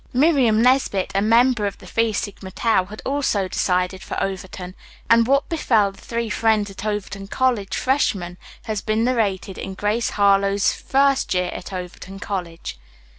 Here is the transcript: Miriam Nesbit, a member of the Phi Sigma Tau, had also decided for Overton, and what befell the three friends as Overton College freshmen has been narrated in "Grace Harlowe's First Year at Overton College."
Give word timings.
Miriam 0.13 0.59
Nesbit, 0.63 1.11
a 1.13 1.21
member 1.21 1.67
of 1.67 1.77
the 1.77 1.85
Phi 1.85 2.11
Sigma 2.11 2.49
Tau, 2.49 2.85
had 2.85 3.03
also 3.05 3.47
decided 3.47 4.01
for 4.01 4.19
Overton, 4.19 4.73
and 5.11 5.27
what 5.27 5.47
befell 5.47 5.91
the 5.91 6.01
three 6.01 6.27
friends 6.27 6.71
as 6.71 6.77
Overton 6.83 7.27
College 7.27 7.77
freshmen 7.77 8.39
has 8.63 8.81
been 8.81 9.03
narrated 9.03 9.59
in 9.59 9.75
"Grace 9.75 10.09
Harlowe's 10.17 10.73
First 10.73 11.35
Year 11.35 11.51
at 11.53 11.71
Overton 11.71 12.17
College." 12.17 12.79